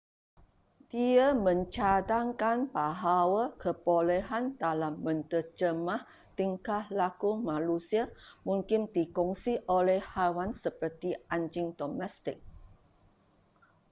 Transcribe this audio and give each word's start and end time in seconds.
dia 0.93 1.27
mencadangkan 1.45 2.57
bahawa 2.77 3.43
kebolehan 3.61 4.45
dalam 4.63 4.93
menterjemah 5.05 6.01
tingkah 6.37 6.83
laku 6.99 7.31
manusia 7.49 8.03
mungkin 8.49 8.81
dikongsi 8.95 9.53
oleh 9.77 9.99
haiwan 10.13 10.51
seperti 10.63 11.09
anjing 11.35 11.67
domestik 11.81 12.37